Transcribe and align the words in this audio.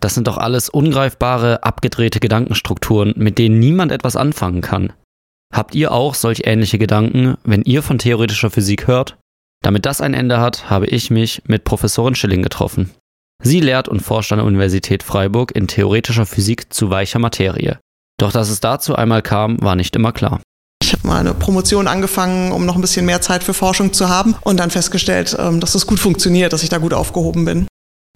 Das 0.00 0.14
sind 0.14 0.26
doch 0.26 0.38
alles 0.38 0.68
ungreifbare, 0.68 1.62
abgedrehte 1.62 2.20
Gedankenstrukturen, 2.20 3.12
mit 3.16 3.38
denen 3.38 3.58
niemand 3.58 3.92
etwas 3.92 4.16
anfangen 4.16 4.62
kann. 4.62 4.92
Habt 5.52 5.74
ihr 5.74 5.92
auch 5.92 6.14
solch 6.14 6.42
ähnliche 6.44 6.78
Gedanken, 6.78 7.36
wenn 7.44 7.62
ihr 7.62 7.82
von 7.82 7.98
theoretischer 7.98 8.50
Physik 8.50 8.86
hört? 8.86 9.16
Damit 9.62 9.84
das 9.84 10.00
ein 10.00 10.14
Ende 10.14 10.40
hat, 10.40 10.70
habe 10.70 10.86
ich 10.86 11.10
mich 11.10 11.42
mit 11.46 11.64
Professorin 11.64 12.14
Schilling 12.14 12.42
getroffen. 12.42 12.90
Sie 13.42 13.60
lehrt 13.60 13.88
und 13.88 14.00
forscht 14.00 14.32
an 14.32 14.38
der 14.38 14.46
Universität 14.46 15.02
Freiburg 15.02 15.52
in 15.52 15.66
theoretischer 15.66 16.26
Physik 16.26 16.72
zu 16.72 16.90
weicher 16.90 17.18
Materie. 17.18 17.78
Doch 18.18 18.32
dass 18.32 18.50
es 18.50 18.60
dazu 18.60 18.94
einmal 18.94 19.22
kam, 19.22 19.60
war 19.62 19.76
nicht 19.76 19.96
immer 19.96 20.12
klar. 20.12 20.40
Ich 20.82 20.92
habe 20.92 21.06
mal 21.06 21.20
eine 21.20 21.34
Promotion 21.34 21.88
angefangen, 21.88 22.52
um 22.52 22.66
noch 22.66 22.74
ein 22.74 22.80
bisschen 22.80 23.06
mehr 23.06 23.20
Zeit 23.20 23.42
für 23.44 23.54
Forschung 23.54 23.92
zu 23.92 24.08
haben 24.08 24.34
und 24.42 24.58
dann 24.58 24.70
festgestellt, 24.70 25.36
ähm, 25.38 25.60
dass 25.60 25.72
das 25.72 25.86
gut 25.86 26.00
funktioniert, 26.00 26.52
dass 26.52 26.62
ich 26.62 26.68
da 26.68 26.78
gut 26.78 26.94
aufgehoben 26.94 27.44
bin. 27.44 27.66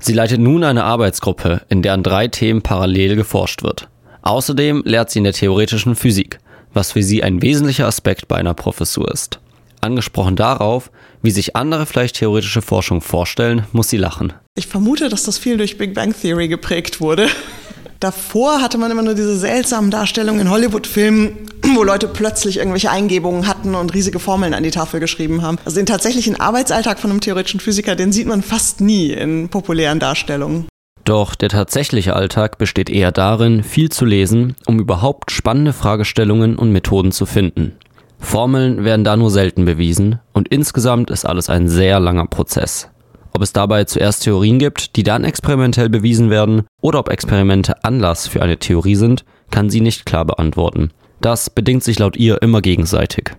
Sie 0.02 0.12
leitet 0.12 0.40
nun 0.40 0.64
eine 0.64 0.84
Arbeitsgruppe, 0.84 1.62
in 1.68 1.82
der 1.82 1.94
an 1.94 2.02
drei 2.02 2.28
Themen 2.28 2.62
parallel 2.62 3.16
geforscht 3.16 3.62
wird. 3.62 3.88
Außerdem 4.22 4.82
lehrt 4.84 5.10
sie 5.10 5.18
in 5.18 5.24
der 5.24 5.32
theoretischen 5.32 5.96
Physik, 5.96 6.38
was 6.72 6.92
für 6.92 7.02
sie 7.02 7.22
ein 7.22 7.42
wesentlicher 7.42 7.86
Aspekt 7.86 8.28
bei 8.28 8.36
einer 8.36 8.54
Professur 8.54 9.10
ist. 9.12 9.38
Angesprochen 9.80 10.34
darauf, 10.34 10.90
wie 11.22 11.30
sich 11.30 11.56
andere 11.56 11.86
vielleicht 11.86 12.16
theoretische 12.16 12.62
Forschung 12.62 13.00
vorstellen, 13.00 13.66
muss 13.72 13.88
sie 13.88 13.98
lachen. 13.98 14.32
Ich 14.56 14.66
vermute, 14.66 15.08
dass 15.08 15.24
das 15.24 15.38
viel 15.38 15.56
durch 15.56 15.78
Big 15.78 15.94
Bang 15.94 16.14
Theory 16.18 16.48
geprägt 16.48 17.00
wurde. 17.00 17.28
Davor 18.00 18.60
hatte 18.60 18.78
man 18.78 18.90
immer 18.90 19.02
nur 19.02 19.14
diese 19.14 19.36
seltsamen 19.36 19.90
Darstellungen 19.90 20.42
in 20.42 20.50
Hollywood-Filmen, 20.50 21.48
wo 21.76 21.82
Leute 21.82 22.08
plötzlich 22.08 22.58
irgendwelche 22.58 22.90
Eingebungen 22.90 23.46
hatten 23.46 23.74
und 23.74 23.94
riesige 23.94 24.18
Formeln 24.18 24.54
an 24.54 24.62
die 24.62 24.70
Tafel 24.70 25.00
geschrieben 25.00 25.42
haben. 25.42 25.58
Also 25.64 25.76
den 25.76 25.86
tatsächlichen 25.86 26.38
Arbeitsalltag 26.40 26.98
von 26.98 27.10
einem 27.10 27.20
theoretischen 27.20 27.60
Physiker, 27.60 27.96
den 27.96 28.12
sieht 28.12 28.26
man 28.26 28.42
fast 28.42 28.80
nie 28.80 29.12
in 29.12 29.48
populären 29.48 30.00
Darstellungen. 30.00 30.66
Doch 31.04 31.34
der 31.34 31.50
tatsächliche 31.50 32.16
Alltag 32.16 32.56
besteht 32.56 32.88
eher 32.88 33.12
darin, 33.12 33.62
viel 33.62 33.90
zu 33.90 34.04
lesen, 34.06 34.56
um 34.66 34.80
überhaupt 34.80 35.30
spannende 35.30 35.74
Fragestellungen 35.74 36.56
und 36.56 36.72
Methoden 36.72 37.12
zu 37.12 37.26
finden. 37.26 37.76
Formeln 38.18 38.84
werden 38.84 39.04
da 39.04 39.16
nur 39.16 39.30
selten 39.30 39.66
bewiesen 39.66 40.20
und 40.32 40.48
insgesamt 40.48 41.10
ist 41.10 41.26
alles 41.26 41.50
ein 41.50 41.68
sehr 41.68 42.00
langer 42.00 42.26
Prozess. 42.26 42.88
Ob 43.32 43.42
es 43.42 43.52
dabei 43.52 43.84
zuerst 43.84 44.22
Theorien 44.22 44.58
gibt, 44.58 44.96
die 44.96 45.02
dann 45.02 45.24
experimentell 45.24 45.90
bewiesen 45.90 46.30
werden, 46.30 46.62
oder 46.80 47.00
ob 47.00 47.10
Experimente 47.10 47.84
Anlass 47.84 48.28
für 48.28 48.40
eine 48.40 48.58
Theorie 48.58 48.94
sind, 48.94 49.24
kann 49.50 49.68
sie 49.70 49.80
nicht 49.80 50.06
klar 50.06 50.24
beantworten. 50.24 50.90
Das 51.24 51.48
bedingt 51.48 51.82
sich 51.82 51.98
laut 51.98 52.18
ihr 52.18 52.42
immer 52.42 52.60
gegenseitig. 52.60 53.30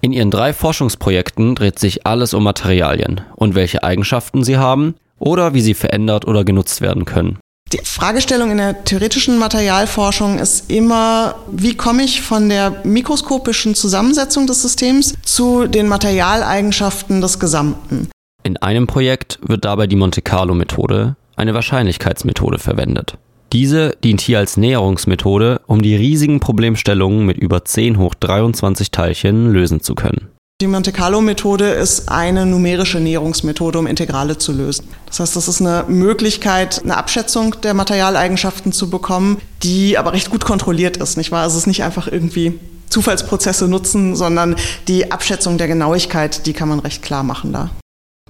In 0.00 0.14
ihren 0.14 0.30
drei 0.30 0.54
Forschungsprojekten 0.54 1.54
dreht 1.54 1.78
sich 1.78 2.06
alles 2.06 2.32
um 2.32 2.42
Materialien 2.42 3.20
und 3.36 3.54
welche 3.54 3.82
Eigenschaften 3.82 4.42
sie 4.42 4.56
haben 4.56 4.94
oder 5.18 5.52
wie 5.52 5.60
sie 5.60 5.74
verändert 5.74 6.26
oder 6.26 6.42
genutzt 6.42 6.80
werden 6.80 7.04
können. 7.04 7.38
Die 7.74 7.84
Fragestellung 7.84 8.50
in 8.50 8.56
der 8.56 8.84
theoretischen 8.84 9.36
Materialforschung 9.36 10.38
ist 10.38 10.70
immer, 10.70 11.34
wie 11.52 11.76
komme 11.76 12.04
ich 12.04 12.22
von 12.22 12.48
der 12.48 12.80
mikroskopischen 12.82 13.74
Zusammensetzung 13.74 14.46
des 14.46 14.62
Systems 14.62 15.12
zu 15.22 15.66
den 15.66 15.86
Materialeigenschaften 15.86 17.20
des 17.20 17.38
Gesamten. 17.38 18.08
In 18.42 18.56
einem 18.56 18.86
Projekt 18.86 19.38
wird 19.42 19.66
dabei 19.66 19.86
die 19.86 19.96
Monte 19.96 20.22
Carlo-Methode, 20.22 21.16
eine 21.36 21.52
Wahrscheinlichkeitsmethode, 21.52 22.58
verwendet. 22.58 23.18
Diese 23.54 23.96
dient 24.02 24.20
hier 24.20 24.40
als 24.40 24.56
Näherungsmethode, 24.56 25.60
um 25.68 25.80
die 25.80 25.94
riesigen 25.94 26.40
Problemstellungen 26.40 27.24
mit 27.24 27.38
über 27.38 27.64
10 27.64 28.00
hoch 28.00 28.16
23 28.16 28.90
Teilchen 28.90 29.52
lösen 29.52 29.80
zu 29.80 29.94
können. 29.94 30.26
Die 30.60 30.66
Monte 30.66 30.90
Carlo-Methode 30.90 31.68
ist 31.68 32.08
eine 32.08 32.46
numerische 32.46 32.98
Näherungsmethode, 32.98 33.78
um 33.78 33.86
Integrale 33.86 34.38
zu 34.38 34.50
lösen. 34.50 34.88
Das 35.06 35.20
heißt, 35.20 35.36
das 35.36 35.46
ist 35.46 35.60
eine 35.60 35.84
Möglichkeit, 35.86 36.82
eine 36.82 36.96
Abschätzung 36.96 37.54
der 37.62 37.74
Materialeigenschaften 37.74 38.72
zu 38.72 38.90
bekommen, 38.90 39.40
die 39.62 39.98
aber 39.98 40.14
recht 40.14 40.30
gut 40.30 40.44
kontrolliert 40.44 40.96
ist, 40.96 41.16
nicht 41.16 41.30
wahr? 41.30 41.44
Also 41.44 41.54
es 41.54 41.62
ist 41.62 41.66
nicht 41.68 41.84
einfach 41.84 42.08
irgendwie 42.08 42.58
Zufallsprozesse 42.90 43.68
nutzen, 43.68 44.16
sondern 44.16 44.56
die 44.88 45.12
Abschätzung 45.12 45.58
der 45.58 45.68
Genauigkeit, 45.68 46.46
die 46.46 46.54
kann 46.54 46.68
man 46.68 46.80
recht 46.80 47.02
klar 47.02 47.22
machen 47.22 47.52
da. 47.52 47.70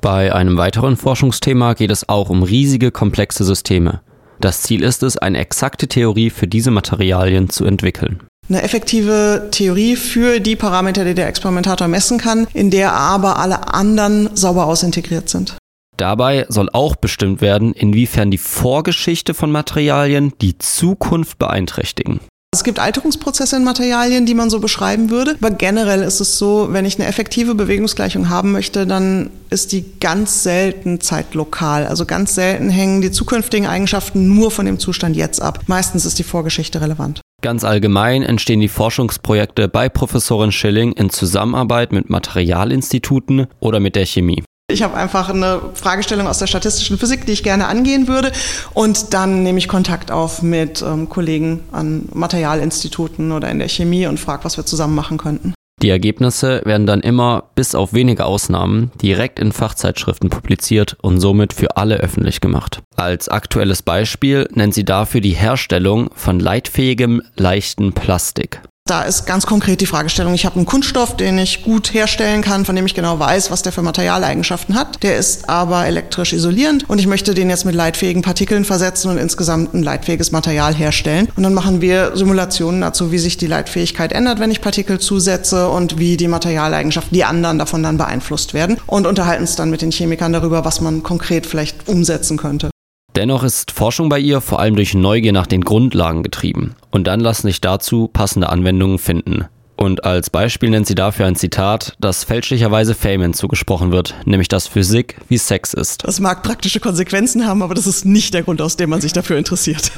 Bei 0.03 0.35
einem 0.35 0.59
weiteren 0.59 0.99
Forschungsthema 0.99 1.73
geht 1.73 1.91
es 1.91 2.11
auch 2.11 2.29
um 2.29 2.43
riesige 2.43 2.91
komplexe 2.91 3.45
Systeme. 3.45 4.03
Das 4.45 4.61
Ziel 4.61 4.83
ist 4.83 5.03
es, 5.03 5.17
eine 5.17 5.39
exakte 5.39 5.89
Theorie 5.89 6.29
für 6.29 6.47
diese 6.47 6.71
Materialien 6.71 7.49
zu 7.49 7.65
entwickeln. 7.65 8.23
Eine 8.51 8.63
effektive 8.63 9.49
Theorie 9.51 9.97
für 9.97 10.39
die 10.39 10.55
Parameter, 10.55 11.07
die 11.07 11.15
der 11.15 11.29
Experimentator 11.29 11.89
messen 11.89 12.19
kann, 12.19 12.47
in 12.53 12.71
der 12.71 12.93
aber 12.93 13.39
alle 13.39 13.73
anderen 13.73 14.37
sauber 14.37 14.67
ausintegriert 14.67 15.31
sind. 15.31 15.57
Dabei 15.97 16.45
soll 16.51 16.69
auch 16.75 16.95
bestimmt 16.95 17.41
werden, 17.41 17.73
inwiefern 17.73 18.31
die 18.31 18.37
Vorgeschichte 18.37 19.33
von 19.33 19.51
Materialien 19.51 20.35
die 20.43 20.59
Zukunft 20.59 21.39
beeinträchtigen. 21.39 22.21
Es 22.55 22.63
gibt 22.63 22.79
Alterungsprozesse 22.79 23.57
in 23.57 23.65
Materialien, 23.65 24.27
die 24.27 24.35
man 24.35 24.49
so 24.49 24.61
beschreiben 24.61 25.11
würde. 25.11 25.35
Aber 25.43 25.51
generell 25.51 26.03
ist 26.03 26.21
es 26.21 26.39
so, 26.39 26.69
wenn 26.71 26.85
ich 26.85 27.01
eine 27.01 27.09
effektive 27.09 27.57
Bewegungsgleichung 27.57 28.29
haben 28.29 28.53
möchte, 28.53 28.87
dann 28.87 29.31
ist 29.51 29.73
die 29.73 29.85
ganz 29.99 30.45
selten 30.45 31.01
zeitlokal. 31.01 31.85
Also 31.85 32.07
ganz 32.07 32.37
selten 32.37 32.71
hängen 32.71 33.01
die 33.01 33.11
zukünftigen 33.11 33.67
Eigenschaften 33.67 34.33
nur 34.33 34.53
von 34.53 34.67
dem 34.67 34.79
Zustand 34.79 35.17
jetzt 35.17 35.43
ab. 35.43 35.63
Meistens 35.67 36.05
ist 36.05 36.21
die 36.21 36.23
Vorgeschichte 36.23 36.81
relevant. 36.81 37.21
Ganz 37.43 37.65
allgemein 37.65 38.23
entstehen 38.23 38.61
die 38.61 38.69
Forschungsprojekte 38.69 39.67
bei 39.67 39.89
Professorin 39.89 40.53
Schilling 40.53 40.93
in 40.93 41.11
Zusammenarbeit 41.11 41.91
mit 41.91 42.09
Materialinstituten 42.09 43.49
oder 43.59 43.81
mit 43.81 43.97
der 43.97 44.07
Chemie. 44.07 44.45
Ich 44.71 44.83
habe 44.83 44.97
einfach 44.97 45.29
eine 45.29 45.61
Fragestellung 45.75 46.27
aus 46.27 46.39
der 46.39 46.47
statistischen 46.47 46.97
Physik, 46.97 47.27
die 47.27 47.33
ich 47.33 47.43
gerne 47.43 47.67
angehen 47.67 48.09
würde. 48.09 48.33
Und 48.73 49.13
dann 49.13 49.43
nehme 49.43 49.59
ich 49.59 49.69
Kontakt 49.69 50.11
auf 50.11 50.41
mit 50.43 50.81
ähm, 50.81 51.11
Kollegen 51.11 51.61
an 51.71 52.09
Materialinstituten 52.15 53.33
oder 53.33 53.51
in 53.51 53.59
der 53.59 53.69
Chemie 53.69 54.07
und 54.07 54.19
frage, 54.19 54.45
was 54.45 54.57
wir 54.57 54.65
zusammen 54.65 54.95
machen 54.95 55.19
könnten. 55.19 55.53
Die 55.83 55.91
Ergebnisse 55.91 56.63
werden 56.65 56.87
dann 56.87 57.03
immer, 57.03 57.51
bis 57.55 57.75
auf 57.75 57.93
wenige 57.93 58.25
Ausnahmen, 58.25 58.91
direkt 59.03 59.39
in 59.39 59.53
Fachzeitschriften 59.53 60.31
publiziert 60.31 60.97
und 61.03 61.21
somit 61.21 61.53
für 61.53 61.77
alle 61.77 61.97
öffentlich 61.97 62.41
gemacht. 62.41 62.81
Als 62.97 63.29
aktuelles 63.29 63.83
Beispiel 63.83 64.49
nennt 64.55 64.73
sie 64.73 64.87
dafür 64.87 65.21
die 65.21 65.35
Herstellung 65.35 66.09
von 66.15 66.41
leitfähigem, 66.41 67.21
leichten 67.37 67.93
Plastik. 67.93 68.63
Da 68.87 69.01
ist 69.01 69.25
ganz 69.25 69.47
konkret 69.47 69.81
die 69.81 69.87
Fragestellung, 69.87 70.35
ich 70.35 70.45
habe 70.45 70.57
einen 70.57 70.67
Kunststoff, 70.67 71.17
den 71.17 71.39
ich 71.39 71.63
gut 71.63 71.95
herstellen 71.95 72.43
kann, 72.43 72.67
von 72.67 72.77
dem 72.77 72.85
ich 72.85 72.93
genau 72.93 73.19
weiß, 73.19 73.51
was 73.51 73.63
der 73.63 73.73
für 73.73 73.81
Materialeigenschaften 73.81 74.75
hat. 74.75 75.03
Der 75.03 75.17
ist 75.17 75.49
aber 75.49 75.87
elektrisch 75.87 76.35
isolierend 76.35 76.87
und 76.91 76.99
ich 76.99 77.07
möchte 77.07 77.33
den 77.33 77.49
jetzt 77.49 77.65
mit 77.65 77.75
leitfähigen 77.75 78.21
Partikeln 78.21 78.67
versetzen 78.67 79.11
und 79.11 79.17
insgesamt 79.17 79.73
ein 79.73 79.83
leitfähiges 79.83 80.33
Material 80.33 80.75
herstellen. 80.75 81.29
Und 81.35 81.45
dann 81.45 81.55
machen 81.55 81.81
wir 81.81 82.15
Simulationen 82.15 82.83
dazu, 82.83 83.11
wie 83.11 83.17
sich 83.17 83.39
die 83.39 83.47
Leitfähigkeit 83.47 84.13
ändert, 84.13 84.39
wenn 84.39 84.51
ich 84.51 84.61
Partikel 84.61 84.99
zusetze 84.99 85.71
und 85.71 85.99
wie 85.99 86.19
die 86.19 86.29
Materialeigenschaften, 86.29 87.15
die 87.15 87.25
anderen 87.25 87.59
davon 87.59 87.83
dann 87.83 87.97
beeinflusst 87.97 88.53
werden 88.53 88.77
und 88.87 89.07
unterhalten 89.07 89.45
es 89.45 89.57
dann 89.57 89.71
mit 89.71 89.81
den 89.81 89.93
Chemikern 89.93 90.35
darüber, 90.35 90.67
was 90.67 90.83
man 90.83 91.03
konkret 91.03 91.47
vielleicht 91.47 91.89
umsetzen 91.89 92.37
könnte. 92.37 92.69
Dennoch 93.17 93.45
ist 93.45 93.71
Forschung 93.71 94.09
bei 94.09 94.19
ihr 94.19 94.41
vor 94.41 94.59
allem 94.59 94.75
durch 94.75 94.95
Neugier 94.95 95.33
nach 95.33 95.47
den 95.47 95.61
Grundlagen 95.61 96.25
getrieben 96.25 96.75
und 96.91 97.07
dann 97.07 97.21
lassen 97.21 97.47
sich 97.47 97.61
dazu 97.61 98.09
passende 98.09 98.49
Anwendungen 98.49 98.99
finden. 98.99 99.47
Und 99.77 100.05
als 100.05 100.31
Beispiel 100.31 100.71
nennt 100.71 100.87
sie 100.87 100.97
dafür 100.97 101.27
ein 101.27 101.37
Zitat, 101.37 101.95
das 102.01 102.25
fälschlicherweise 102.25 102.95
Feynman 102.95 103.35
zugesprochen 103.35 103.93
wird, 103.93 104.15
nämlich 104.25 104.49
dass 104.49 104.67
Physik 104.67 105.17
wie 105.29 105.39
Sex 105.39 105.75
ist. 105.75 106.05
Das 106.05 106.21
mag 106.21 106.43
praktische 106.43 106.81
Konsequenzen 106.81 107.47
haben, 107.47 107.63
aber 107.63 107.75
das 107.75 107.87
ist 107.87 108.05
nicht 108.05 108.35
der 108.35 108.43
Grund, 108.43 108.61
aus 108.61 108.77
dem 108.77 108.91
man 108.91 109.01
sich 109.01 109.13
dafür 109.13 109.39
interessiert. 109.39 109.93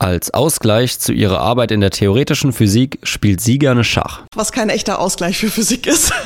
Als 0.00 0.32
Ausgleich 0.32 1.00
zu 1.00 1.12
ihrer 1.12 1.40
Arbeit 1.40 1.72
in 1.72 1.80
der 1.80 1.90
theoretischen 1.90 2.52
Physik 2.52 3.00
spielt 3.02 3.40
sie 3.40 3.58
gerne 3.58 3.82
Schach. 3.82 4.22
Was 4.34 4.52
kein 4.52 4.68
echter 4.68 5.00
Ausgleich 5.00 5.38
für 5.38 5.48
Physik 5.48 5.86
ist. 5.86 6.12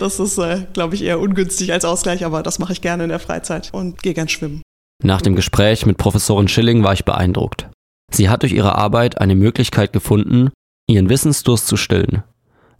Das 0.00 0.18
ist, 0.18 0.36
äh, 0.38 0.66
glaube 0.72 0.96
ich, 0.96 1.02
eher 1.02 1.20
ungünstig 1.20 1.72
als 1.72 1.84
Ausgleich, 1.84 2.24
aber 2.24 2.42
das 2.42 2.58
mache 2.58 2.72
ich 2.72 2.80
gerne 2.80 3.04
in 3.04 3.08
der 3.08 3.20
Freizeit 3.20 3.70
und 3.72 4.02
gehe 4.02 4.14
gern 4.14 4.28
schwimmen. 4.28 4.62
Nach 5.02 5.22
dem 5.22 5.36
Gespräch 5.36 5.86
mit 5.86 5.98
Professorin 5.98 6.48
Schilling 6.48 6.82
war 6.82 6.92
ich 6.92 7.04
beeindruckt. 7.04 7.68
Sie 8.10 8.28
hat 8.28 8.42
durch 8.42 8.52
ihre 8.52 8.76
Arbeit 8.76 9.20
eine 9.20 9.34
Möglichkeit 9.34 9.92
gefunden, 9.92 10.50
ihren 10.88 11.08
Wissensdurst 11.08 11.66
zu 11.66 11.76
stillen. 11.76 12.22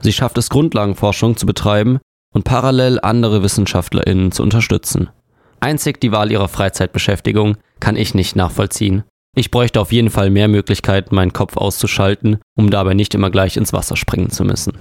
Sie 0.01 0.13
schafft 0.13 0.39
es, 0.39 0.51
Grundlagenforschung 0.51 1.37
zu 1.37 1.47
betreiben 1.47 1.99
und 2.33 2.45
parallel 2.45 3.01
andere 3.01 3.43
WissenschaftlerInnen 3.43 4.33
zu 4.33 4.43
unterstützen. 4.43 5.11
Einzig 5.61 6.01
die 6.01 6.13
Wahl 6.13 6.31
ihrer 6.31 6.49
Freizeitbeschäftigung 6.49 7.57
kann 7.81 7.97
ich 7.97 8.15
nicht 8.15 8.37
nachvollziehen. 8.37 9.05
Ich 9.35 9.51
bräuchte 9.51 9.81
auf 9.81 9.93
jeden 9.93 10.11
Fall 10.11 10.31
mehr 10.31 10.49
Möglichkeiten, 10.49 11.15
meinen 11.15 11.33
Kopf 11.33 11.57
auszuschalten, 11.57 12.39
um 12.57 12.71
dabei 12.71 12.95
nicht 12.95 13.15
immer 13.15 13.31
gleich 13.31 13.57
ins 13.57 13.73
Wasser 13.73 13.97
springen 13.97 14.31
zu 14.31 14.45
müssen. 14.45 14.79